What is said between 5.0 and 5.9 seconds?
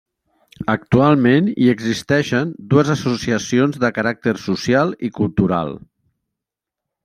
i cultural.